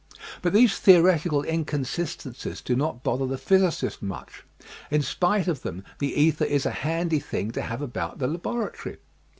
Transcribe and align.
But 0.41 0.53
these 0.53 0.79
theoretical 0.79 1.43
inconsis 1.43 2.15
tencies 2.17 2.63
do 2.63 2.75
not 2.75 3.03
bother 3.03 3.27
the 3.27 3.37
physicist 3.37 4.01
much. 4.01 4.43
In 4.89 5.03
spite 5.03 5.47
of 5.47 5.61
them 5.61 5.83
the 5.99 6.11
ether 6.19 6.43
is 6.43 6.65
a 6.65 6.71
handy 6.71 7.19
thing 7.19 7.51
to 7.51 7.61
have 7.61 7.83
about 7.83 8.17
the 8.17 8.25
laboratory. 8.27 8.97